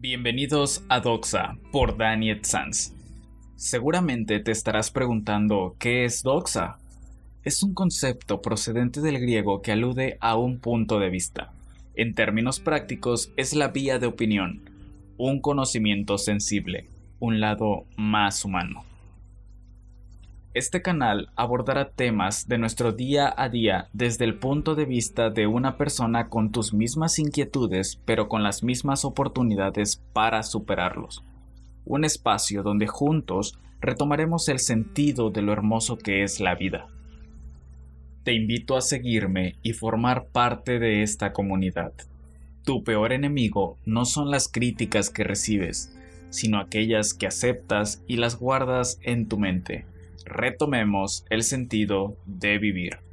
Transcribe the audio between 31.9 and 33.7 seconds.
espacio donde juntos